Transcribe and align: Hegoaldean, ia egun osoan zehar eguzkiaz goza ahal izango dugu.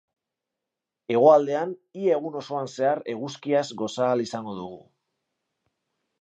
Hegoaldean, 1.15 1.75
ia 2.05 2.15
egun 2.21 2.37
osoan 2.39 2.71
zehar 2.77 3.03
eguzkiaz 3.13 3.63
goza 3.83 4.07
ahal 4.07 4.25
izango 4.25 4.57
dugu. 4.63 4.81